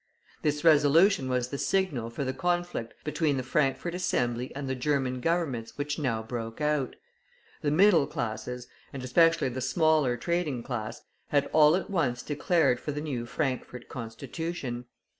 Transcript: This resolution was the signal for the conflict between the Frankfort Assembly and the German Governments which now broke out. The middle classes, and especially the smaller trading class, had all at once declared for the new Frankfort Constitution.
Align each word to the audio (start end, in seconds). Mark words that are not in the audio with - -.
This 0.41 0.63
resolution 0.63 1.29
was 1.29 1.49
the 1.49 1.59
signal 1.59 2.09
for 2.09 2.23
the 2.23 2.33
conflict 2.33 2.95
between 3.03 3.37
the 3.37 3.43
Frankfort 3.43 3.93
Assembly 3.93 4.51
and 4.55 4.67
the 4.67 4.73
German 4.73 5.19
Governments 5.21 5.77
which 5.77 5.99
now 5.99 6.23
broke 6.23 6.59
out. 6.59 6.95
The 7.61 7.69
middle 7.69 8.07
classes, 8.07 8.67
and 8.91 9.03
especially 9.03 9.49
the 9.49 9.61
smaller 9.61 10.17
trading 10.17 10.63
class, 10.63 11.03
had 11.27 11.51
all 11.53 11.75
at 11.75 11.91
once 11.91 12.23
declared 12.23 12.79
for 12.79 12.91
the 12.91 12.99
new 13.01 13.27
Frankfort 13.27 13.87
Constitution. 13.89 14.85